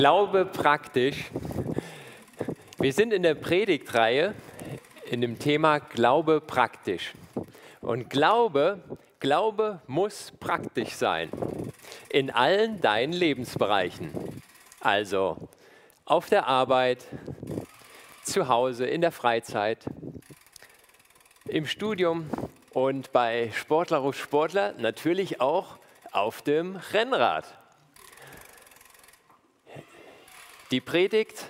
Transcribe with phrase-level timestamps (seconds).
[0.00, 1.26] Glaube praktisch.
[2.78, 4.34] Wir sind in der Predigtreihe
[5.10, 7.12] in dem Thema Glaube praktisch.
[7.82, 8.80] Und Glaube,
[9.18, 11.28] Glaube muss praktisch sein
[12.08, 14.10] in allen deinen Lebensbereichen.
[14.80, 15.50] Also
[16.06, 17.04] auf der Arbeit,
[18.22, 19.84] zu Hause, in der Freizeit,
[21.46, 22.30] im Studium
[22.72, 25.76] und bei Sportler und Sportler natürlich auch
[26.10, 27.59] auf dem Rennrad.
[30.70, 31.46] Die Predigt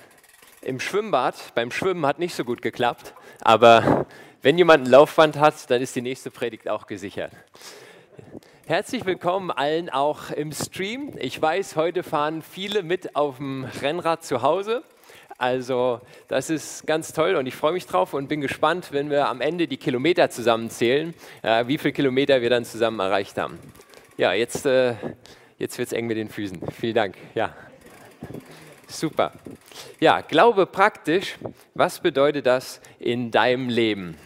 [0.63, 4.07] im Schwimmbad, beim Schwimmen hat nicht so gut geklappt, aber
[4.41, 7.31] wenn jemand ein Laufband hat, dann ist die nächste Predigt auch gesichert.
[8.67, 11.13] Herzlich willkommen allen auch im Stream.
[11.19, 14.83] Ich weiß, heute fahren viele mit auf dem Rennrad zu Hause.
[15.37, 19.29] Also das ist ganz toll und ich freue mich drauf und bin gespannt, wenn wir
[19.29, 23.59] am Ende die Kilometer zusammenzählen, äh, wie viele Kilometer wir dann zusammen erreicht haben.
[24.17, 24.95] Ja, jetzt, äh,
[25.59, 26.59] jetzt wird es eng mit den Füßen.
[26.73, 27.17] Vielen Dank.
[27.35, 27.55] Ja.
[28.91, 29.33] Super.
[30.01, 31.37] Ja, Glaube praktisch.
[31.75, 34.17] Was bedeutet das in deinem Leben?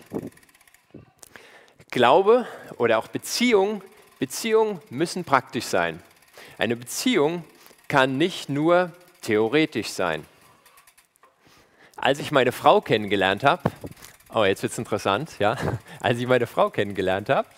[1.90, 3.82] Glaube oder auch Beziehung,
[4.18, 6.02] Beziehungen müssen praktisch sein.
[6.56, 7.44] Eine Beziehung
[7.88, 10.24] kann nicht nur theoretisch sein.
[11.96, 13.70] Als ich meine Frau kennengelernt habe,
[14.34, 15.56] oh, jetzt wird es interessant, ja,
[16.00, 17.48] als ich meine Frau kennengelernt habe,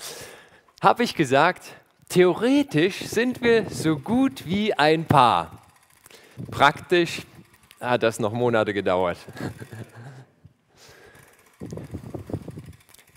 [0.83, 1.63] habe ich gesagt,
[2.09, 5.66] theoretisch sind wir so gut wie ein Paar.
[6.51, 7.23] Praktisch
[7.81, 9.19] hat das noch Monate gedauert.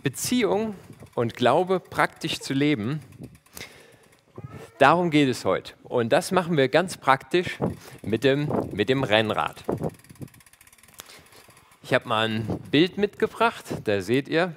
[0.03, 0.75] Beziehung
[1.15, 3.01] und Glaube praktisch zu leben,
[4.77, 5.73] darum geht es heute.
[5.83, 7.57] Und das machen wir ganz praktisch
[8.01, 9.63] mit dem, mit dem Rennrad.
[11.83, 14.55] Ich habe mal ein Bild mitgebracht, da seht ihr,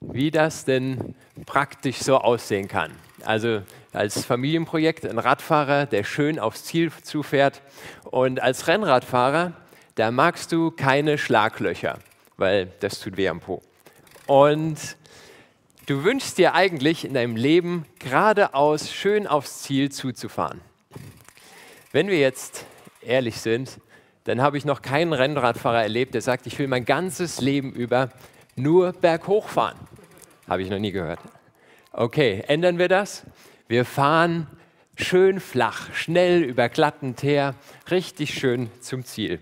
[0.00, 2.92] wie das denn praktisch so aussehen kann.
[3.24, 3.62] Also
[3.98, 7.62] als Familienprojekt ein Radfahrer, der schön aufs Ziel zufährt.
[8.04, 9.54] Und als Rennradfahrer,
[9.96, 11.98] da magst du keine Schlaglöcher,
[12.36, 13.60] weil das tut weh am Po.
[14.28, 14.78] Und
[15.86, 20.60] du wünschst dir eigentlich in deinem Leben geradeaus schön aufs Ziel zuzufahren.
[21.90, 22.66] Wenn wir jetzt
[23.02, 23.80] ehrlich sind,
[24.24, 28.10] dann habe ich noch keinen Rennradfahrer erlebt, der sagt, ich will mein ganzes Leben über
[28.54, 29.76] nur berghoch fahren.
[30.46, 31.18] Habe ich noch nie gehört.
[31.90, 33.24] Okay, ändern wir das?
[33.68, 34.46] Wir fahren
[34.96, 37.54] schön flach, schnell über glatten Teer,
[37.90, 39.40] richtig schön zum Ziel.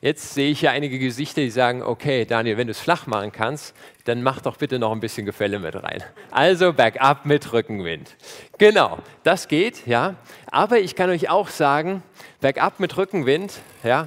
[0.00, 3.32] Jetzt sehe ich ja einige Gesichter, die sagen, okay, Daniel, wenn du es flach machen
[3.32, 3.74] kannst,
[4.04, 6.04] dann mach doch bitte noch ein bisschen Gefälle mit rein.
[6.30, 8.14] Also bergab mit Rückenwind.
[8.58, 10.14] Genau, das geht, ja.
[10.52, 12.04] Aber ich kann euch auch sagen,
[12.40, 14.06] bergab mit Rückenwind, ja,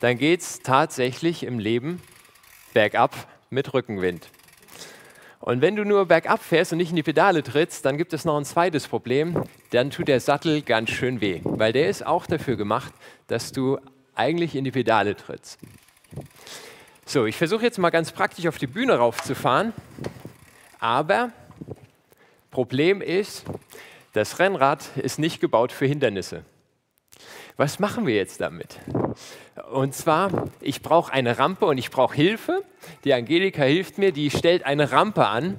[0.00, 2.02] dann geht es tatsächlich im Leben
[2.74, 3.16] bergab
[3.48, 4.28] mit Rückenwind.
[5.40, 8.26] Und wenn du nur bergab fährst und nicht in die Pedale trittst, dann gibt es
[8.26, 9.44] noch ein zweites Problem.
[9.70, 12.92] Dann tut der Sattel ganz schön weh, weil der ist auch dafür gemacht,
[13.26, 13.78] dass du
[14.14, 15.58] eigentlich in die Pedale trittst.
[17.06, 19.72] So, ich versuche jetzt mal ganz praktisch auf die Bühne raufzufahren,
[20.78, 21.32] aber
[22.50, 23.44] Problem ist,
[24.12, 26.44] das Rennrad ist nicht gebaut für Hindernisse.
[27.56, 28.78] Was machen wir jetzt damit?
[29.72, 32.62] Und zwar, ich brauche eine Rampe und ich brauche Hilfe.
[33.04, 35.56] Die Angelika hilft mir, die stellt eine Rampe an,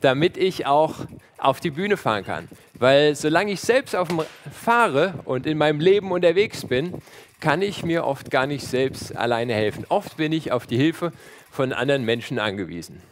[0.00, 0.94] damit ich auch
[1.36, 2.48] auf die Bühne fahren kann.
[2.74, 4.22] Weil solange ich selbst auf dem
[4.52, 6.94] fahre und in meinem Leben unterwegs bin,
[7.40, 9.84] kann ich mir oft gar nicht selbst alleine helfen.
[9.88, 11.12] Oft bin ich auf die Hilfe
[11.50, 13.02] von anderen Menschen angewiesen.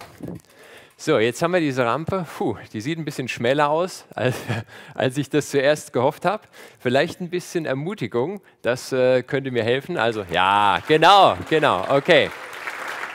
[0.98, 2.26] So, jetzt haben wir diese Rampe.
[2.38, 4.36] Puh, die sieht ein bisschen schmäler aus, als,
[4.94, 6.44] als ich das zuerst gehofft habe.
[6.78, 9.98] Vielleicht ein bisschen Ermutigung, das äh, könnte mir helfen.
[9.98, 12.30] Also, ja, genau, genau, okay.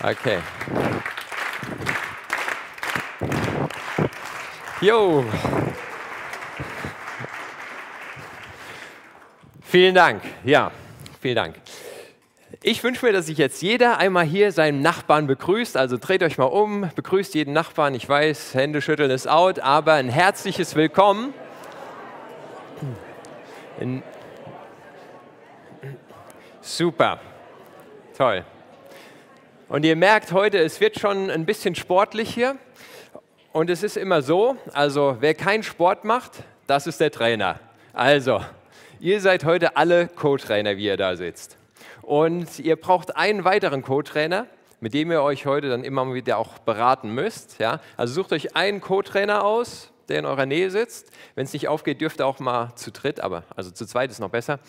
[0.04, 0.40] Okay.
[4.82, 5.24] Jo.
[9.62, 10.24] Vielen Dank.
[10.44, 10.72] Ja,
[11.22, 11.56] vielen Dank.
[12.64, 15.78] Ich wünsche mir, dass sich jetzt jeder einmal hier seinen Nachbarn begrüßt.
[15.78, 17.94] Also dreht euch mal um, begrüßt jeden Nachbarn.
[17.94, 21.34] Ich weiß, Hände schütteln ist out, aber ein herzliches Willkommen.
[26.62, 27.20] Super,
[28.18, 28.44] toll.
[29.72, 32.58] Und ihr merkt heute, es wird schon ein bisschen sportlich hier.
[33.54, 37.58] Und es ist immer so, also wer keinen Sport macht, das ist der Trainer.
[37.94, 38.42] Also,
[39.00, 41.56] ihr seid heute alle Co-Trainer, wie ihr da sitzt.
[42.02, 44.46] Und ihr braucht einen weiteren Co-Trainer,
[44.82, 47.58] mit dem ihr euch heute dann immer wieder auch beraten müsst.
[47.60, 47.80] Ja?
[47.96, 51.12] Also sucht euch einen Co-Trainer aus, der in eurer Nähe sitzt.
[51.36, 54.20] Wenn es nicht aufgeht, dürft ihr auch mal zu dritt, aber also zu zweit ist
[54.20, 54.60] noch besser.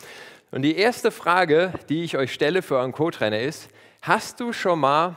[0.52, 3.68] Und die erste Frage, die ich euch stelle für euren Co-Trainer ist,
[4.02, 5.16] hast du schon mal,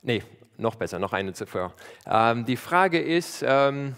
[0.00, 0.22] nee,
[0.56, 1.74] noch besser, noch eine zuvor.
[2.06, 3.96] Ähm, die Frage ist, ähm,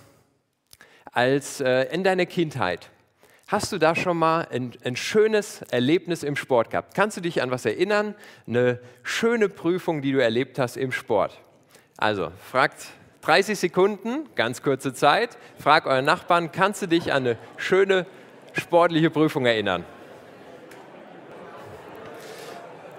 [1.13, 2.91] als äh, in deiner Kindheit,
[3.47, 6.95] Hast du da schon mal ein, ein, schönes Erlebnis im Sport gehabt?
[6.95, 8.15] Kannst du dich an was erinnern?
[8.47, 11.39] Eine schöne Prüfung, die du erlebt hast im Sport?
[11.99, 12.87] Also, fragt
[13.21, 15.37] 30 Sekunden, ganz kurze Zeit.
[15.59, 18.07] Frag euren Nachbarn, kannst du dich an eine schöne
[18.55, 19.85] sportliche Prüfung erinnern?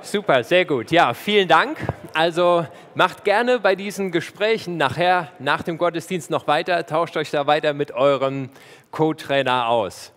[0.05, 0.91] Super, sehr gut.
[0.91, 1.79] Ja, vielen Dank.
[2.13, 7.47] Also macht gerne bei diesen Gesprächen nachher, nach dem Gottesdienst noch weiter, tauscht euch da
[7.47, 8.51] weiter mit eurem
[8.91, 10.13] Co-Trainer aus.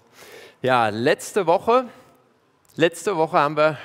[0.60, 1.86] Ja, letzte Woche,
[2.76, 3.78] letzte Woche haben wir,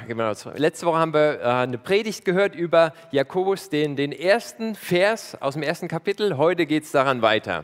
[0.55, 5.53] letzte Woche haben wir äh, eine Predigt gehört über Jakobus, den, den ersten Vers aus
[5.53, 6.35] dem ersten Kapitel.
[6.35, 7.63] Heute geht es daran weiter.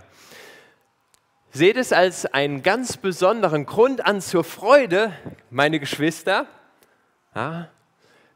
[1.51, 5.12] Seht es als einen ganz besonderen Grund an zur Freude,
[5.50, 6.45] meine Geschwister,
[7.35, 7.68] ja,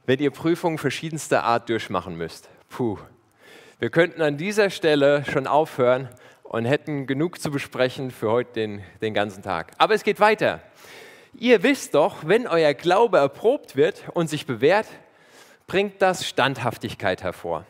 [0.05, 2.49] wenn ihr Prüfungen verschiedenster Art durchmachen müsst.
[2.69, 2.97] Puh,
[3.79, 6.09] wir könnten an dieser Stelle schon aufhören
[6.43, 9.71] und hätten genug zu besprechen für heute den, den ganzen Tag.
[9.77, 10.61] Aber es geht weiter.
[11.33, 14.87] Ihr wisst doch, wenn euer Glaube erprobt wird und sich bewährt,
[15.67, 17.65] bringt das Standhaftigkeit hervor.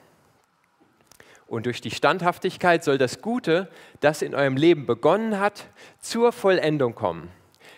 [1.47, 3.69] Und durch die Standhaftigkeit soll das Gute,
[3.99, 5.65] das in eurem Leben begonnen hat,
[5.99, 7.29] zur Vollendung kommen.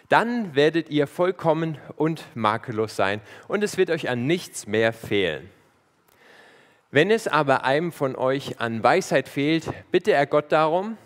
[0.10, 5.50] Dann werdet ihr vollkommen und makellos sein und es wird euch an nichts mehr fehlen.
[6.92, 10.98] Wenn es aber einem von euch an Weisheit fehlt, bitte er Gott darum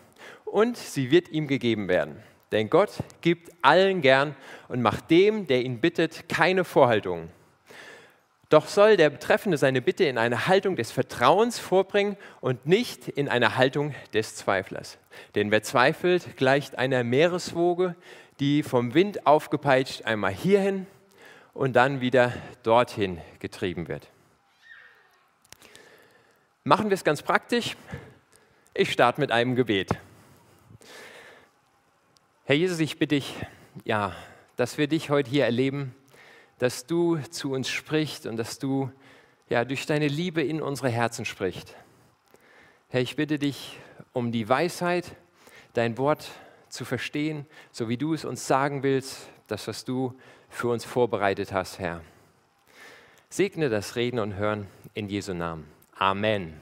[0.46, 2.22] und sie wird ihm gegeben werden.
[2.52, 2.92] Denn Gott
[3.22, 4.36] gibt allen gern
[4.68, 7.30] und macht dem, der ihn bittet, keine Vorhaltungen.
[8.50, 13.30] Doch soll der Betreffende seine Bitte in eine Haltung des Vertrauens vorbringen und nicht in
[13.30, 14.98] eine Haltung des Zweiflers.
[15.36, 17.96] Denn wer zweifelt, gleicht einer Meereswoge,
[18.40, 20.88] die vom Wind aufgepeitscht einmal hierhin
[21.54, 22.34] und dann wieder
[22.64, 24.08] dorthin getrieben wird.
[26.64, 27.76] Machen wir es ganz praktisch.
[28.74, 29.92] Ich starte mit einem Gebet.
[32.46, 33.36] Herr Jesus, ich bitte dich,
[33.84, 34.16] ja,
[34.56, 35.94] dass wir dich heute hier erleben,
[36.60, 38.92] dass du zu uns sprichst und dass du
[39.50, 41.76] ja, durch deine Liebe in unsere Herzen sprichst.
[42.90, 43.78] Herr, ich bitte dich
[44.14, 45.16] um die Weisheit,
[45.74, 46.30] dein Wort
[46.70, 50.14] zu verstehen, so wie du es uns sagen willst, das, was du
[50.50, 52.02] für uns vorbereitet hast, Herr.
[53.30, 55.68] Segne das Reden und Hören in Jesu Namen.
[55.98, 56.60] Amen.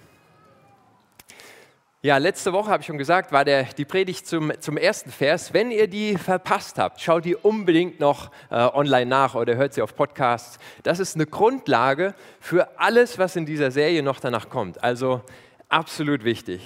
[2.03, 5.53] Ja, letzte Woche habe ich schon gesagt, war der, die Predigt zum, zum ersten Vers.
[5.53, 9.81] Wenn ihr die verpasst habt, schaut die unbedingt noch äh, online nach oder hört sie
[9.81, 10.59] auf Podcasts.
[10.83, 14.83] Das ist eine Grundlage für alles, was in dieser Serie noch danach kommt.
[14.83, 15.21] Also
[15.69, 16.61] absolut wichtig.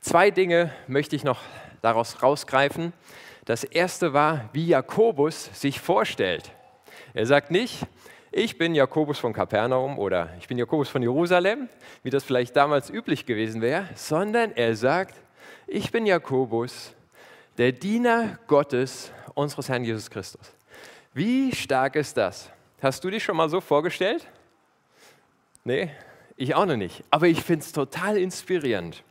[0.00, 1.40] Zwei Dinge möchte ich noch
[1.82, 2.92] daraus rausgreifen.
[3.44, 6.52] Das erste war, wie Jakobus sich vorstellt.
[7.14, 7.86] Er sagt nicht,
[8.30, 11.68] ich bin Jakobus von Kapernaum oder ich bin Jakobus von Jerusalem,
[12.02, 15.14] wie das vielleicht damals üblich gewesen wäre, sondern er sagt,
[15.66, 16.94] ich bin Jakobus,
[17.56, 20.52] der Diener Gottes, unseres Herrn Jesus Christus.
[21.14, 22.50] Wie stark ist das?
[22.82, 24.26] Hast du dich schon mal so vorgestellt?
[25.64, 25.90] Nee,
[26.36, 27.02] ich auch noch nicht.
[27.10, 29.02] Aber ich finde es total inspirierend.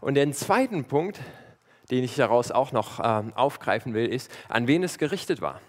[0.00, 1.20] Und den zweiten Punkt,
[1.90, 5.60] den ich daraus auch noch äh, aufgreifen will, ist, an wen es gerichtet war.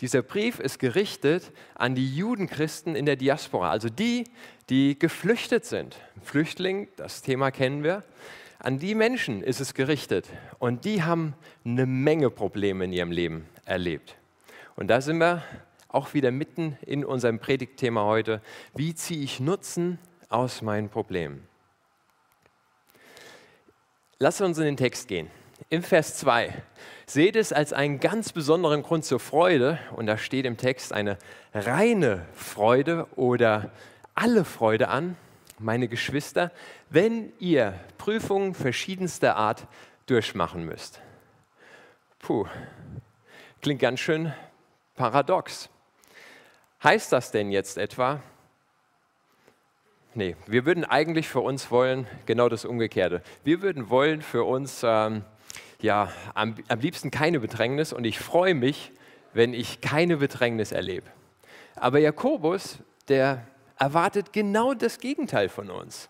[0.00, 4.24] Dieser Brief ist gerichtet an die Judenchristen in der Diaspora, also die,
[4.70, 5.96] die geflüchtet sind.
[6.22, 8.04] Flüchtling, das Thema kennen wir.
[8.58, 10.28] An die Menschen ist es gerichtet
[10.58, 11.34] und die haben
[11.64, 14.16] eine Menge Probleme in ihrem Leben erlebt.
[14.76, 15.42] Und da sind wir
[15.88, 18.40] auch wieder mitten in unserem Predigtthema heute.
[18.74, 21.46] Wie ziehe ich Nutzen aus meinen Problemen?
[24.18, 25.30] Lass uns in den Text gehen.
[25.74, 26.54] Im Vers 2
[27.04, 31.18] Seht es als einen ganz besonderen Grund zur Freude, und da steht im Text eine
[31.52, 33.72] reine Freude oder
[34.14, 35.16] alle Freude an,
[35.58, 36.52] meine Geschwister,
[36.90, 39.66] wenn ihr Prüfungen verschiedenster Art
[40.06, 41.00] durchmachen müsst.
[42.20, 42.46] Puh,
[43.60, 44.32] klingt ganz schön
[44.94, 45.70] paradox.
[46.84, 48.22] Heißt das denn jetzt etwa,
[50.14, 53.22] nee, wir würden eigentlich für uns wollen genau das Umgekehrte.
[53.42, 55.24] Wir würden wollen für uns ähm,
[55.84, 58.90] ja, am, am liebsten keine Bedrängnis und ich freue mich,
[59.34, 61.06] wenn ich keine Bedrängnis erlebe.
[61.76, 63.46] Aber Jakobus, der
[63.78, 66.08] erwartet genau das Gegenteil von uns.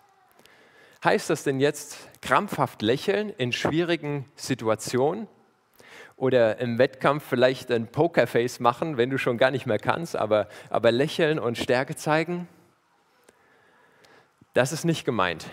[1.02, 5.26] Heißt das denn jetzt krampfhaft lächeln in schwierigen Situationen?
[6.16, 10.49] Oder im Wettkampf vielleicht ein Pokerface machen, wenn du schon gar nicht mehr kannst, aber,
[10.71, 12.47] aber lächeln und Stärke zeigen?
[14.52, 15.47] Das ist nicht gemeint.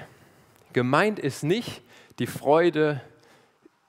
[0.73, 1.81] Gemeint ist nicht
[2.19, 3.01] die Freude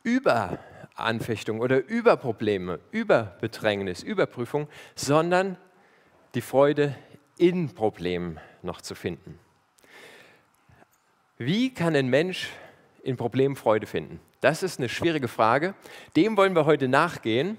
[0.02, 0.58] über
[0.94, 5.56] Anfechtung oder über Probleme, über Bedrängnis, über Prüfung, sondern
[6.34, 6.94] die Freude
[7.38, 9.38] in Problemen noch zu finden.
[11.38, 12.50] Wie kann ein Mensch
[13.02, 14.20] in Problemen Freude finden?
[14.40, 15.74] Das ist eine schwierige Frage.
[16.16, 17.58] Dem wollen wir heute nachgehen.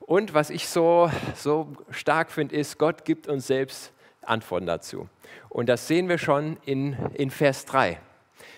[0.00, 3.92] Und was ich so, so stark finde, ist, Gott gibt uns selbst
[4.22, 5.08] Antworten dazu.
[5.48, 7.98] Und das sehen wir schon in, in Vers 3.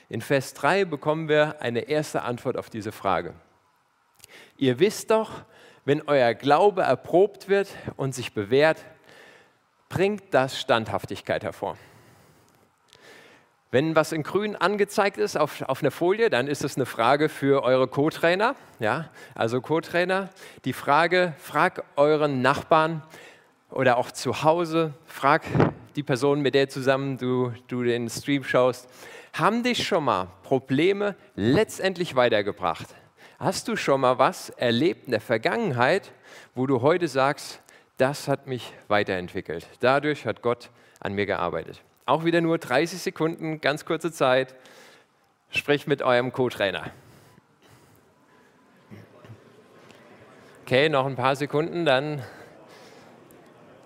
[0.08, 3.34] In Vers 3 bekommen wir eine erste Antwort auf diese Frage.
[4.56, 5.30] Ihr wisst doch,
[5.84, 8.84] wenn euer Glaube erprobt wird und sich bewährt,
[9.88, 11.76] bringt das Standhaftigkeit hervor.
[13.72, 17.28] Wenn was in grün angezeigt ist auf, auf einer Folie, dann ist es eine Frage
[17.28, 18.56] für eure Co-Trainer.
[18.80, 19.10] Ja?
[19.34, 20.30] Also Co-Trainer,
[20.64, 23.02] die Frage, frag euren Nachbarn
[23.70, 25.42] oder auch zu Hause, frag
[25.94, 28.88] die Person, mit der zusammen du, du den Stream schaust,
[29.32, 32.88] haben dich schon mal Probleme letztendlich weitergebracht?
[33.38, 36.12] Hast du schon mal was erlebt in der Vergangenheit,
[36.54, 37.60] wo du heute sagst,
[37.96, 39.66] das hat mich weiterentwickelt.
[39.80, 40.70] Dadurch hat Gott
[41.00, 41.82] an mir gearbeitet.
[42.06, 44.54] Auch wieder nur 30 Sekunden, ganz kurze Zeit.
[45.50, 46.90] Sprich mit eurem Co-Trainer.
[50.64, 52.22] Okay, noch ein paar Sekunden, dann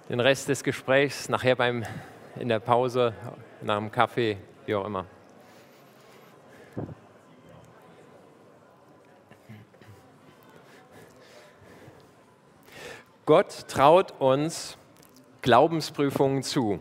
[0.08, 1.84] den Rest des Gesprächs nachher beim,
[2.36, 3.14] in der Pause,
[3.62, 4.36] nach dem Kaffee,
[4.66, 5.06] wie auch immer.
[13.26, 14.76] Gott traut uns
[15.40, 16.78] Glaubensprüfungen zu.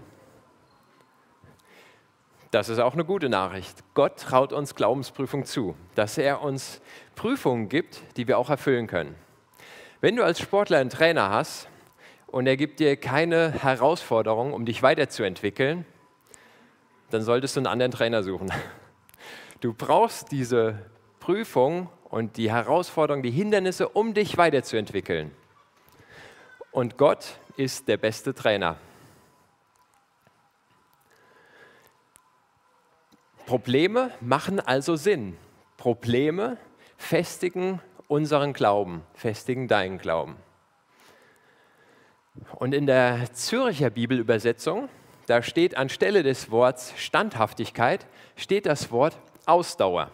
[2.51, 3.81] Das ist auch eine gute Nachricht.
[3.93, 6.81] Gott traut uns Glaubensprüfung zu, dass er uns
[7.15, 9.15] Prüfungen gibt, die wir auch erfüllen können.
[10.01, 11.69] Wenn du als Sportler einen Trainer hast
[12.27, 15.85] und er gibt dir keine Herausforderung, um dich weiterzuentwickeln,
[17.09, 18.51] dann solltest du einen anderen Trainer suchen.
[19.61, 20.77] Du brauchst diese
[21.21, 25.31] Prüfung und die Herausforderung, die Hindernisse, um dich weiterzuentwickeln.
[26.73, 28.77] Und Gott ist der beste Trainer.
[33.45, 35.37] Probleme machen also Sinn.
[35.77, 36.57] Probleme
[36.97, 40.35] festigen unseren Glauben, festigen deinen Glauben.
[42.55, 44.89] Und in der Züricher Bibelübersetzung,
[45.27, 49.15] da steht anstelle des Wortes Standhaftigkeit, steht das Wort
[49.45, 50.09] Ausdauer.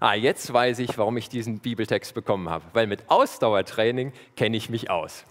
[0.00, 4.68] Ah, jetzt weiß ich, warum ich diesen Bibeltext bekommen habe, weil mit Ausdauertraining kenne ich
[4.68, 5.24] mich aus.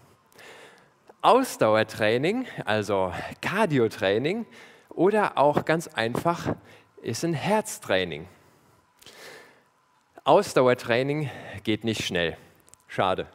[1.25, 4.45] Ausdauertraining, also Cardiotraining
[4.89, 6.55] oder auch ganz einfach
[7.01, 8.27] ist ein Herztraining.
[10.23, 11.31] Ausdauertraining
[11.63, 12.37] geht nicht schnell.
[12.87, 13.25] Schade.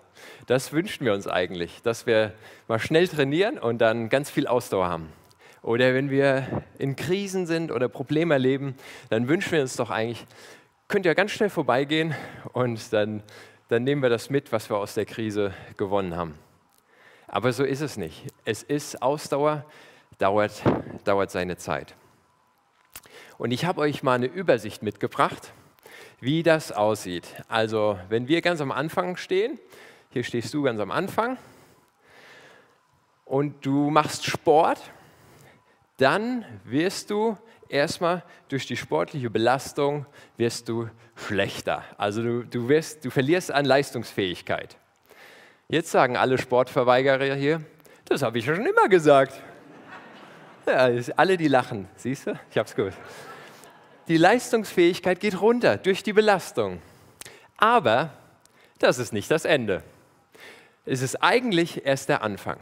[0.47, 2.33] Das wünschen wir uns eigentlich, dass wir
[2.69, 5.13] mal schnell trainieren und dann ganz viel Ausdauer haben.
[5.61, 8.77] Oder wenn wir in Krisen sind oder Probleme erleben,
[9.09, 10.25] dann wünschen wir uns doch eigentlich,
[10.87, 12.15] könnt ihr ganz schnell vorbeigehen
[12.53, 13.25] und dann,
[13.67, 16.39] dann nehmen wir das mit, was wir aus der Krise gewonnen haben.
[17.33, 18.27] Aber so ist es nicht.
[18.45, 19.65] Es ist Ausdauer,
[20.19, 20.63] dauert,
[21.05, 21.95] dauert seine Zeit.
[23.39, 25.53] Und ich habe euch mal eine Übersicht mitgebracht,
[26.19, 27.29] wie das aussieht.
[27.47, 29.61] Also, wenn wir ganz am Anfang stehen,
[30.11, 31.39] hier stehst du ganz am Anfang
[33.25, 34.81] und du machst Sport,
[35.99, 40.05] dann wirst du erstmal durch die sportliche Belastung
[40.37, 41.85] wirst du schlechter.
[41.97, 44.80] Also du, du, wirst, du verlierst an Leistungsfähigkeit.
[45.71, 47.63] Jetzt sagen alle Sportverweigerer hier,
[48.05, 49.41] das habe ich ja schon immer gesagt.
[50.67, 52.39] Ja, alle, die lachen, siehst du?
[52.51, 52.93] Ich habe es gut
[54.11, 56.83] die Leistungsfähigkeit geht runter durch die Belastung.
[57.57, 58.13] Aber
[58.81, 59.85] das ist nicht das Ende.
[60.85, 62.59] Es ist eigentlich erst der Anfang.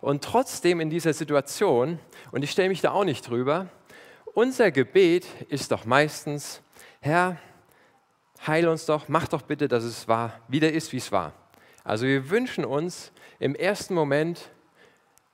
[0.00, 2.00] Und trotzdem in dieser Situation,
[2.32, 3.68] und ich stelle mich da auch nicht drüber,
[4.34, 6.60] unser Gebet ist doch meistens,
[7.00, 7.36] Herr,
[8.44, 11.34] heil uns doch, mach doch bitte, dass es war, wieder ist, wie es war.
[11.84, 14.50] Also wir wünschen uns im ersten Moment,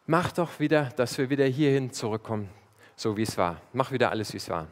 [0.07, 2.49] mach doch wieder, dass wir wieder hierhin zurückkommen,
[2.97, 3.61] so wie es war.
[3.73, 4.69] Mach wieder alles, wie es war.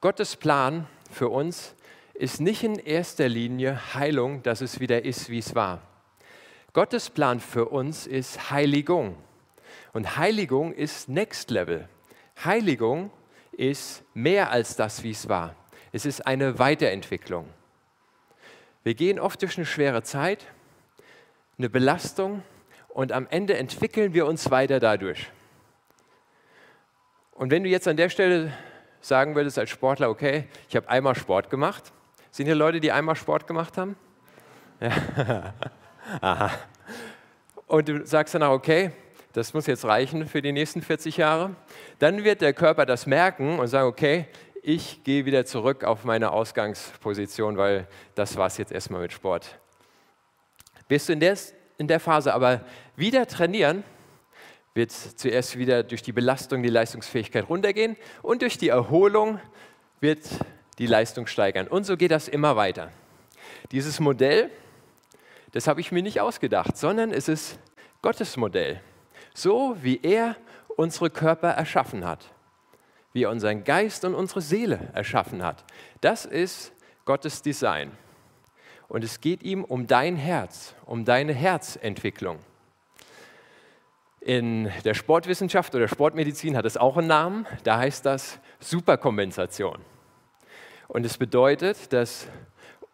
[0.00, 1.74] Gottes Plan für uns
[2.12, 5.80] ist nicht in erster Linie Heilung, dass es wieder ist, wie es war.
[6.74, 9.16] Gottes Plan für uns ist Heiligung.
[9.92, 11.88] Und Heiligung ist Next Level.
[12.44, 13.10] Heiligung
[13.52, 15.54] ist mehr als das, wie es war.
[15.92, 17.48] Es ist eine Weiterentwicklung.
[18.84, 20.44] Wir gehen oft durch eine schwere Zeit,
[21.56, 22.42] eine Belastung
[22.88, 25.30] und am Ende entwickeln wir uns weiter dadurch.
[27.32, 28.52] Und wenn du jetzt an der Stelle
[29.00, 31.92] sagen würdest als Sportler, okay, ich habe einmal Sport gemacht.
[32.30, 33.96] Sind hier Leute, die einmal Sport gemacht haben?
[34.80, 35.54] Ja.
[36.20, 36.50] Aha.
[37.66, 38.90] Und du sagst dann auch, okay,
[39.32, 41.56] das muss jetzt reichen für die nächsten 40 Jahre.
[41.98, 44.26] Dann wird der Körper das merken und sagen, okay,
[44.66, 49.58] ich gehe wieder zurück auf meine Ausgangsposition, weil das war es jetzt erstmal mit Sport.
[50.88, 51.36] Bist du in der,
[51.76, 52.64] in der Phase aber
[52.96, 53.84] wieder trainieren,
[54.72, 59.38] wird zuerst wieder durch die Belastung die Leistungsfähigkeit runtergehen und durch die Erholung
[60.00, 60.20] wird
[60.78, 61.68] die Leistung steigern.
[61.68, 62.90] Und so geht das immer weiter.
[63.70, 64.50] Dieses Modell,
[65.52, 67.58] das habe ich mir nicht ausgedacht, sondern es ist
[68.00, 68.80] Gottes Modell.
[69.34, 70.36] So wie er
[70.76, 72.33] unsere Körper erschaffen hat,
[73.14, 75.64] wie er unseren Geist und unsere Seele erschaffen hat.
[76.02, 76.72] Das ist
[77.06, 77.92] Gottes Design.
[78.88, 82.38] Und es geht ihm um dein Herz, um deine Herzentwicklung.
[84.20, 89.78] In der Sportwissenschaft oder Sportmedizin hat es auch einen Namen, da heißt das Superkompensation.
[90.88, 92.26] Und es bedeutet, dass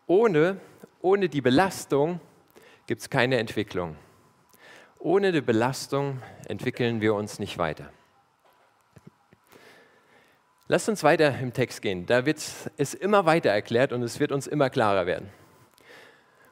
[0.07, 0.61] ohne,
[1.01, 2.21] ohne die Belastung
[2.87, 3.97] gibt es keine Entwicklung.
[4.99, 7.91] Ohne die Belastung entwickeln wir uns nicht weiter.
[10.71, 12.07] Lasst uns weiter im Text gehen.
[12.07, 12.41] Da wird
[12.77, 15.29] es immer weiter erklärt und es wird uns immer klarer werden.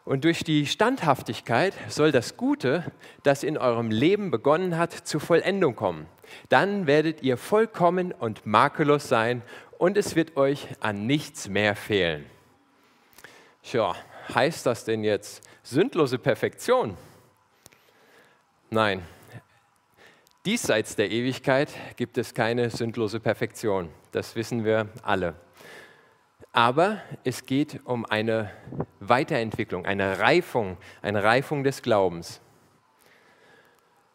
[0.04, 2.82] Und durch die Standhaftigkeit soll das Gute,
[3.22, 6.06] das in eurem Leben begonnen hat, zur Vollendung kommen.
[6.48, 9.42] Dann werdet ihr vollkommen und makellos sein
[9.78, 12.26] und es wird euch an nichts mehr fehlen.
[13.62, 13.94] Tja,
[14.34, 16.96] heißt das denn jetzt sündlose Perfektion?
[18.68, 19.02] Nein,
[20.48, 23.90] diesseits der Ewigkeit gibt es keine sündlose Perfektion.
[24.12, 25.34] Das wissen wir alle.
[26.52, 28.50] Aber es geht um eine
[28.98, 32.40] Weiterentwicklung, eine Reifung, eine Reifung des Glaubens.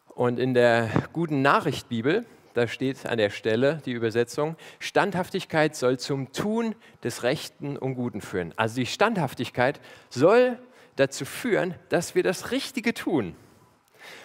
[0.08, 6.00] Und in der guten Nachricht Bibel, da steht an der Stelle die Übersetzung, Standhaftigkeit soll
[6.00, 6.74] zum Tun
[7.04, 8.52] des Rechten und Guten führen.
[8.56, 10.58] Also die Standhaftigkeit soll
[10.96, 13.36] dazu führen, dass wir das Richtige tun.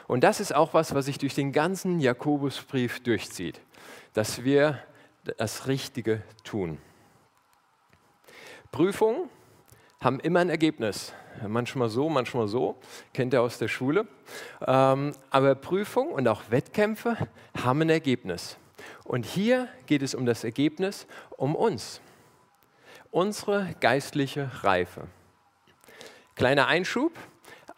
[0.08, 3.62] Und das ist auch was, was sich durch den ganzen Jakobusbrief durchzieht,
[4.14, 4.80] dass wir
[5.38, 6.80] das Richtige tun.
[8.72, 9.30] Prüfungen
[10.02, 11.14] haben immer ein Ergebnis.
[11.48, 12.78] Manchmal so, manchmal so,
[13.14, 14.08] kennt ihr aus der Schule.
[14.66, 17.18] Ähm, aber Prüfungen und auch Wettkämpfe
[17.64, 18.58] haben ein Ergebnis.
[19.04, 22.02] Und hier geht es um das Ergebnis, um uns,
[23.12, 25.08] unsere geistliche Reife.
[26.36, 27.12] Kleiner Einschub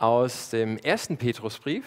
[0.01, 1.86] aus dem ersten Petrusbrief.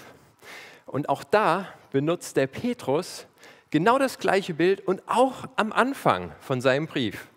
[0.86, 3.26] Und auch da benutzt der Petrus
[3.70, 7.28] genau das gleiche Bild und auch am Anfang von seinem Brief.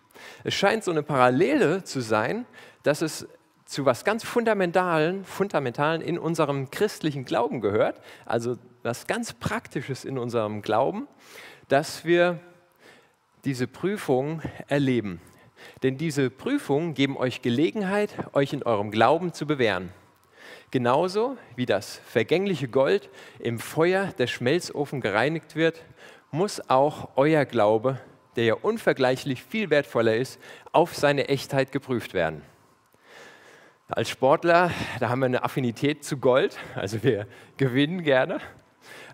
[0.44, 2.46] Es scheint so eine Parallele zu sein,
[2.84, 3.28] dass es
[3.66, 10.18] zu was ganz Fundamentalen, Fundamentalen in unserem christlichen Glauben gehört, also was ganz Praktisches in
[10.18, 11.08] unserem Glauben,
[11.68, 12.40] dass wir
[13.44, 15.20] diese Prüfung erleben.
[15.84, 19.92] Denn diese Prüfungen geben euch Gelegenheit, euch in eurem Glauben zu bewähren.
[20.78, 23.10] Genauso wie das vergängliche Gold
[23.40, 25.84] im Feuer der Schmelzofen gereinigt wird,
[26.30, 28.00] muss auch euer Glaube
[28.36, 30.40] der ja unvergleichlich viel wertvoller ist,
[30.74, 32.44] auf seine Echtheit geprüft werden.
[33.88, 37.26] Als Sportler, da haben wir eine Affinität zu Gold, also wir
[37.58, 38.38] gewinnen gerne.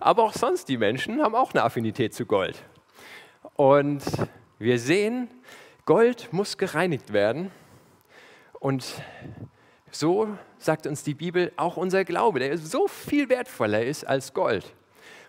[0.02, 2.62] Aber auch sonst die Menschen haben auch eine Affinität zu Gold.
[3.56, 4.04] Und
[4.60, 5.30] wir sehen,
[5.86, 7.52] Gold muss gereinigt werden.
[8.60, 8.86] Und
[9.92, 10.28] so
[10.64, 14.74] sagt uns die Bibel, auch unser Glaube, der so viel wertvoller ist als Gold,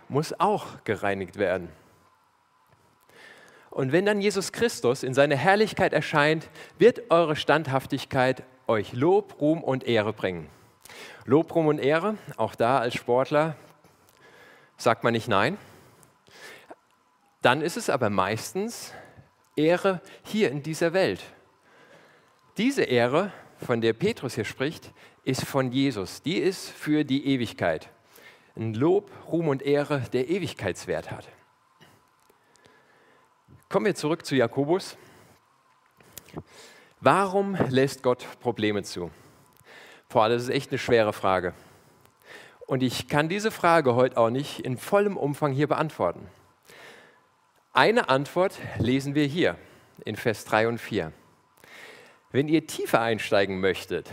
[0.08, 1.68] muss auch gereinigt werden.
[3.70, 9.64] Und wenn dann Jesus Christus in seiner Herrlichkeit erscheint, wird eure Standhaftigkeit euch Lob, Ruhm
[9.64, 10.48] und Ehre bringen.
[11.24, 13.56] Lob, Ruhm und Ehre, auch da als Sportler
[14.76, 15.58] sagt man nicht nein.
[17.42, 18.92] Dann ist es aber meistens
[19.56, 21.22] Ehre hier in dieser Welt.
[22.56, 23.32] Diese Ehre,
[23.64, 24.92] von der Petrus hier spricht,
[25.24, 26.22] ist von Jesus.
[26.22, 27.88] Die ist für die Ewigkeit.
[28.56, 31.28] Ein Lob, Ruhm und Ehre, der Ewigkeitswert hat.
[33.68, 34.96] Kommen wir zurück zu Jakobus.
[37.00, 39.10] Warum lässt Gott Probleme zu?
[40.08, 41.54] Boah, das ist echt eine schwere Frage.
[42.66, 46.28] Und ich kann diese Frage heute auch nicht in vollem Umfang hier beantworten.
[47.72, 49.56] Eine Antwort lesen wir hier
[50.04, 51.12] in Vers 3 und 4.
[52.34, 54.10] Wenn ihr tiefer einsteigen möchtet,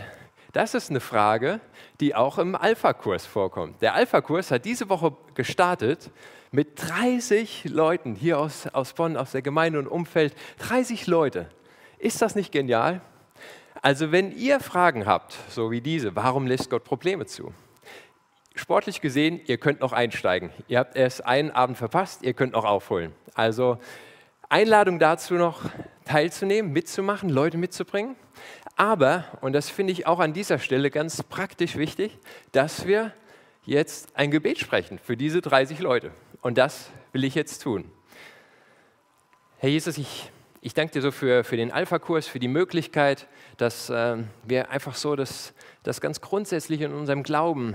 [0.52, 1.58] das ist eine Frage,
[1.98, 3.82] die auch im Alpha-Kurs vorkommt.
[3.82, 6.08] Der Alpha-Kurs hat diese Woche gestartet
[6.52, 10.36] mit 30 Leuten hier aus, aus Bonn, aus der Gemeinde und Umfeld.
[10.60, 11.50] 30 Leute.
[11.98, 13.00] Ist das nicht genial?
[13.80, 17.52] Also wenn ihr Fragen habt, so wie diese, warum lässt Gott Probleme zu?
[18.54, 20.50] Sportlich gesehen, ihr könnt noch einsteigen.
[20.68, 23.10] Ihr habt erst einen Abend verpasst, ihr könnt noch aufholen.
[23.34, 23.78] Also
[24.52, 25.62] Einladung dazu noch
[26.04, 28.16] teilzunehmen, mitzumachen, Leute mitzubringen.
[28.76, 32.18] Aber, und das finde ich auch an dieser Stelle ganz praktisch wichtig,
[32.52, 33.14] dass wir
[33.64, 36.10] jetzt ein Gebet sprechen für diese 30 Leute.
[36.42, 37.90] Und das will ich jetzt tun.
[39.56, 43.88] Herr Jesus, ich, ich danke dir so für, für den Alpha-Kurs, für die Möglichkeit, dass
[43.88, 47.74] äh, wir einfach so das, das ganz grundsätzlich in unserem Glauben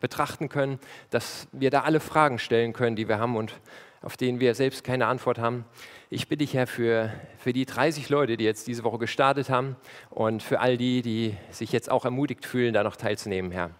[0.00, 3.54] betrachten können, dass wir da alle Fragen stellen können, die wir haben und
[4.02, 5.64] auf denen wir selbst keine Antwort haben.
[6.10, 9.76] Ich bitte dich, Herr, für, für die 30 Leute, die jetzt diese Woche gestartet haben
[10.10, 13.70] und für all die, die sich jetzt auch ermutigt fühlen, da noch teilzunehmen, Herr.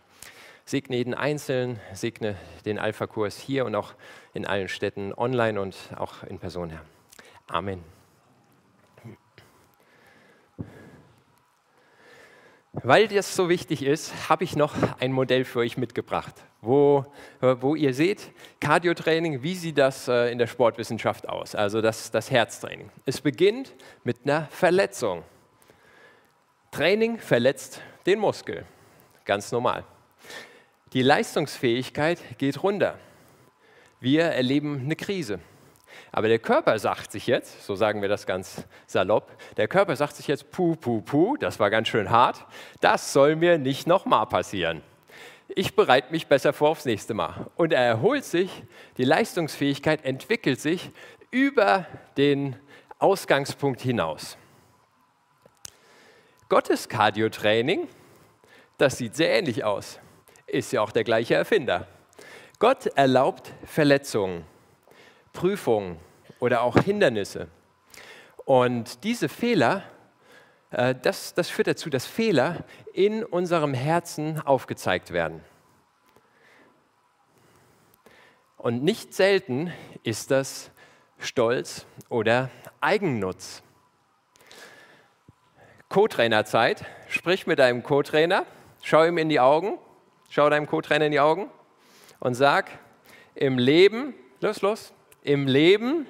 [0.65, 3.95] Segne jeden Einzelnen, segne den Alpha-Kurs hier und auch
[4.35, 6.83] in allen Städten, online und auch in Person, Herr.
[7.47, 7.83] Amen.
[12.75, 17.05] Weil das so wichtig ist, habe ich noch ein Modell für euch mitgebracht, wo,
[17.41, 22.31] wo ihr seht, Cardiotraining, wie sieht das äh, in der Sportwissenschaft aus, also das, das
[22.31, 22.91] Herztraining.
[23.07, 25.23] Es beginnt mit einer Verletzung.
[26.73, 28.65] Training verletzt den Muskel,
[29.25, 29.85] ganz normal.
[30.93, 32.99] Die Leistungsfähigkeit geht runter.
[34.01, 35.41] Wir erleben eine Krise.
[36.13, 40.17] Aber der Körper sagt sich jetzt, so sagen wir das ganz salopp, der Körper sagt
[40.17, 42.47] sich jetzt, puh, puh, puh, das war ganz schön hart,
[42.81, 44.83] das soll mir nicht nochmal passieren.
[45.49, 47.47] Ich bereite mich besser vor aufs nächste Mal.
[47.57, 48.51] Und er erholt sich,
[48.99, 50.91] die Leistungsfähigkeit entwickelt sich
[51.31, 52.57] über den
[52.99, 54.37] Ausgangspunkt hinaus.
[56.49, 57.89] Gottes Cardio-Training,
[58.77, 60.01] das sieht sehr ähnlich aus,
[60.47, 61.87] ist ja auch der gleiche Erfinder.
[62.59, 64.45] Gott erlaubt Verletzungen.
[65.33, 65.99] Prüfungen
[66.41, 67.49] oder auch Hindernisse.
[68.45, 69.85] Und diese Fehler,
[70.71, 75.43] das, das führt dazu, dass Fehler in unserem Herzen aufgezeigt werden.
[78.59, 80.71] Und nicht selten ist das
[81.19, 82.51] Stolz oder
[82.81, 83.63] Eigennutz.
[85.89, 86.85] Co-Trainer-Zeit.
[87.09, 88.45] Sprich mit deinem Co-Trainer,
[88.83, 89.79] schau ihm in die Augen,
[90.29, 91.49] schau deinem Co-Trainer in die Augen
[92.21, 92.71] und sag,
[93.35, 96.07] im Leben, los, los, im Leben,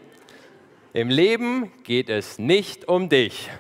[0.95, 3.51] im Leben geht es nicht um dich.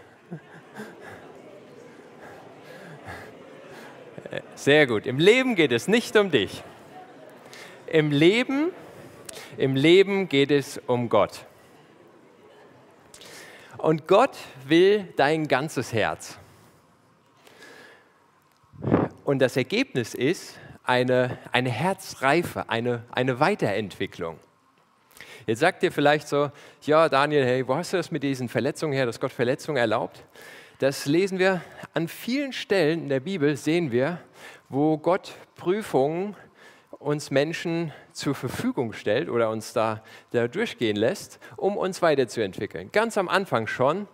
[4.54, 5.06] Sehr gut.
[5.06, 6.62] Im Leben geht es nicht um dich.
[7.86, 8.70] Im Leben,
[9.56, 11.46] im Leben geht es um Gott.
[13.78, 14.36] Und Gott
[14.66, 16.38] will dein ganzes Herz.
[19.24, 24.38] Und das Ergebnis ist eine, eine Herzreife, eine, eine Weiterentwicklung.
[25.46, 26.50] Jetzt sagt ihr vielleicht so,
[26.82, 30.22] ja Daniel, hey, wo hast du das mit diesen Verletzungen her, dass Gott Verletzungen erlaubt?
[30.78, 31.60] Das lesen wir
[31.92, 34.20] an vielen Stellen in der Bibel, sehen wir,
[34.68, 36.36] wo Gott Prüfungen
[37.00, 42.92] uns Menschen zur Verfügung stellt oder uns da, da durchgehen lässt, um uns weiterzuentwickeln.
[42.92, 44.06] Ganz am Anfang schon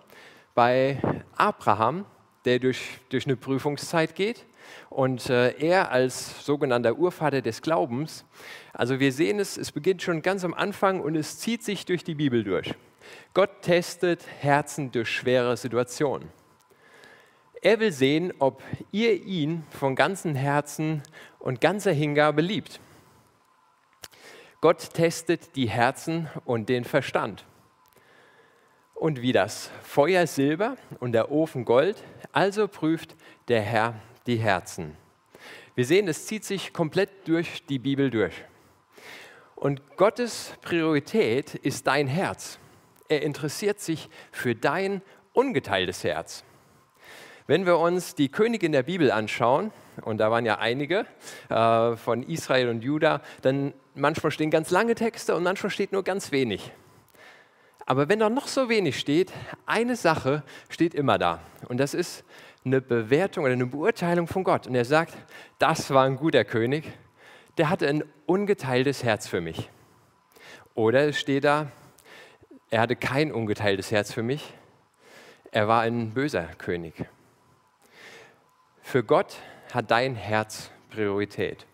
[0.55, 1.03] bei
[1.37, 2.07] Abraham,
[2.47, 4.47] der durch, durch eine Prüfungszeit geht.
[4.89, 8.25] Und äh, er als sogenannter Urvater des Glaubens,
[8.73, 12.05] also wir sehen es, es beginnt schon ganz am Anfang und es zieht sich durch
[12.05, 12.73] die Bibel durch.
[13.35, 16.31] Gott testet Herzen durch schwere Situationen.
[17.65, 21.03] Er will sehen, ob ihr ihn von ganzem Herzen
[21.39, 22.79] und ganzer Hingabe liebt.
[24.61, 27.47] Gott testet die Herzen und den Verstand.
[28.93, 33.17] Und wie das Feuer Silber und der Ofen Gold, also prüft
[33.49, 33.95] der Herr
[34.27, 34.95] die Herzen.
[35.75, 38.35] Wir sehen, es zieht sich komplett durch die Bibel durch.
[39.57, 42.59] Und Gottes Priorität ist dein Herz.
[43.09, 45.01] Er interessiert sich für dein
[45.33, 46.45] ungeteiltes Herz.
[47.47, 49.71] Wenn wir uns die Könige in der Bibel anschauen,
[50.03, 51.05] und da waren ja einige
[51.51, 56.03] äh, von Israel und Juda, dann manchmal stehen ganz lange Texte und manchmal steht nur
[56.03, 56.73] ganz wenig.
[57.85, 59.31] Aber wenn da noch so wenig steht,
[59.67, 61.41] eine Sache steht immer da.
[61.69, 62.25] Und das ist
[62.65, 64.67] eine Bewertung oder eine Beurteilung von Gott.
[64.67, 65.15] Und er sagt,
[65.59, 66.91] das war ein guter König,
[67.59, 69.69] der hatte ein ungeteiltes Herz für mich.
[70.75, 71.71] Oder es steht da,
[72.71, 74.55] er hatte kein ungeteiltes Herz für mich,
[75.53, 76.95] er war ein böser König.
[78.85, 79.39] Für Gott
[79.73, 81.67] hat dein Herz Priorität,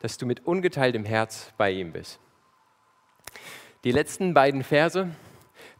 [0.00, 2.20] dass du mit ungeteiltem Herz bei ihm bist.
[3.82, 5.08] Die letzten beiden Verse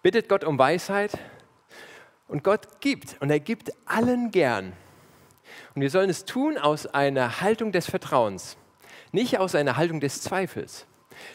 [0.02, 1.12] bittet Gott um Weisheit
[2.26, 4.72] und Gott gibt und er gibt allen gern.
[5.74, 8.56] Und wir sollen es tun aus einer Haltung des Vertrauens,
[9.12, 10.86] nicht aus einer Haltung des Zweifels.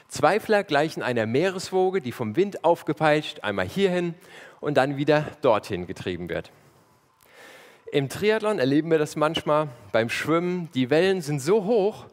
[0.09, 4.15] Zweifler gleichen einer Meereswoge, die vom Wind aufgepeitscht einmal hierhin
[4.59, 6.51] und dann wieder dorthin getrieben wird.
[7.91, 10.69] Im Triathlon erleben wir das manchmal beim Schwimmen.
[10.73, 12.05] Die Wellen sind so hoch,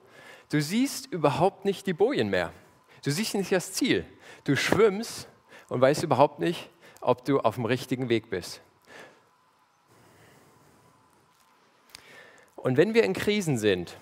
[0.51, 2.53] du siehst überhaupt nicht die Bojen mehr.
[3.05, 4.07] Du siehst nicht das Ziel.
[4.45, 5.29] Du schwimmst
[5.69, 8.61] und weißt überhaupt nicht, ob du auf dem richtigen Weg bist.
[12.57, 13.97] Und wenn wir in Krisen sind,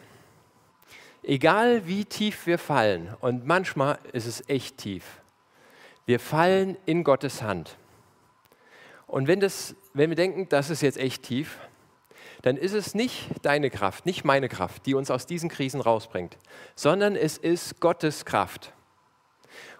[1.23, 5.21] egal wie tief wir fallen, und manchmal ist es echt tief,
[6.07, 7.77] wir fallen in Gottes Hand.
[9.13, 11.59] Und wenn, das, wenn wir denken, das ist jetzt echt tief,
[12.41, 16.39] dann ist es nicht deine Kraft, nicht meine Kraft, die uns aus diesen Krisen rausbringt,
[16.77, 18.73] sondern es ist Gottes Kraft.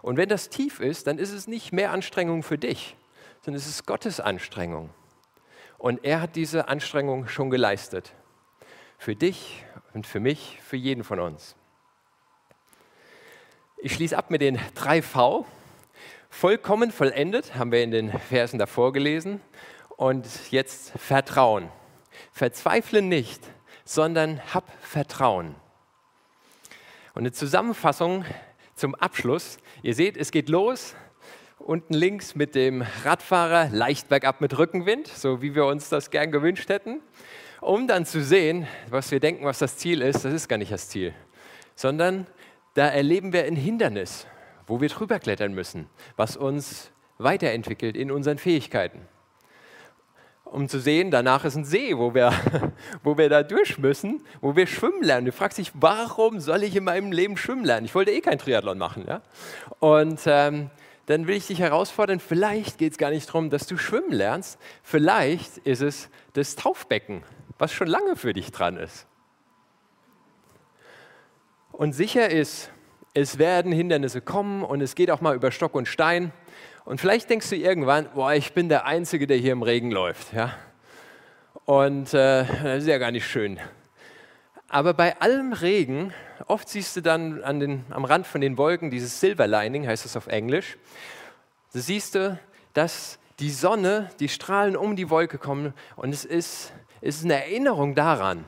[0.03, 2.95] Und wenn das tief ist, dann ist es nicht mehr Anstrengung für dich,
[3.41, 4.91] sondern es ist Gottes Anstrengung.
[5.79, 8.13] Und er hat diese Anstrengung schon geleistet.
[8.99, 9.65] Für dich
[9.95, 11.57] und für mich, für jeden von uns.
[13.79, 15.47] Ich schließe ab mit den drei V.
[16.35, 19.43] Vollkommen vollendet, haben wir in den Versen davor gelesen.
[19.97, 21.69] Und jetzt Vertrauen.
[22.33, 23.43] Verzweifle nicht,
[23.85, 25.55] sondern hab Vertrauen.
[27.15, 28.25] Und eine Zusammenfassung
[28.75, 29.59] zum Abschluss.
[29.83, 30.97] Ihr seht, es geht los.
[31.59, 36.33] Unten links mit dem Radfahrer leicht bergab mit Rückenwind, so wie wir uns das gern
[36.33, 37.03] gewünscht hätten.
[37.61, 40.73] Um dann zu sehen, was wir denken, was das Ziel ist, das ist gar nicht
[40.73, 41.15] das Ziel,
[41.77, 42.27] sondern
[42.75, 44.27] da erleben wir ein Hindernis,
[44.73, 49.03] wo wir drüber klettern müssen, was uns weiterentwickelt in unseren Fähigkeiten.
[50.47, 52.33] Um zu sehen, danach ist ein See, wo wir,
[53.03, 55.27] wo wir da durch müssen, wo wir schwimmen lernen.
[55.27, 57.85] Du fragst dich, warum soll ich in meinem Leben schwimmen lernen?
[57.85, 59.05] Ich wollte eh kein Triathlon machen.
[59.07, 59.21] Ja?
[59.79, 60.71] Und ähm,
[61.05, 64.59] dann will ich dich herausfordern, vielleicht geht es gar nicht darum, dass du schwimmen lernst,
[64.83, 67.25] vielleicht ist es das Taufbecken,
[67.59, 69.07] was schon lange für dich dran ist.
[71.73, 72.72] Und sicher ist,
[73.15, 76.33] es werden Hindernisse kommen und es geht auch mal über Stock und Stein.
[76.85, 80.33] Und vielleicht denkst du irgendwann, boah, ich bin der Einzige, der hier im Regen läuft.
[80.33, 80.55] Ja?
[81.65, 83.61] Und äh, das ist ja gar nicht schön.
[84.69, 86.15] Aber bei allem Regen,
[86.47, 90.07] oft siehst du dann an den, am Rand von den Wolken dieses Silver Lining, heißt
[90.07, 90.79] es auf Englisch,
[91.75, 92.39] da siehst du,
[92.73, 96.73] dass die Sonne, die Strahlen um die Wolke kommen und es ist,
[97.03, 98.47] es ist eine Erinnerung daran,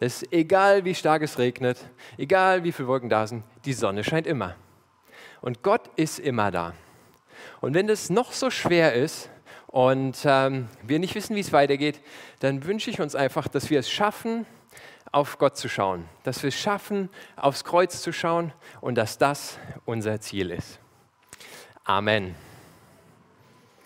[0.00, 1.78] dass egal wie stark es regnet,
[2.16, 4.56] egal wie viele Wolken da sind, die Sonne scheint immer.
[5.40, 6.74] Und Gott ist immer da.
[7.60, 9.30] Und wenn es noch so schwer ist
[9.66, 12.00] und ähm, wir nicht wissen, wie es weitergeht,
[12.40, 14.46] dann wünsche ich uns einfach, dass wir es schaffen,
[15.12, 19.58] auf Gott zu schauen, dass wir es schaffen, aufs Kreuz zu schauen und dass das
[19.84, 20.80] unser Ziel ist.
[21.84, 22.34] Amen.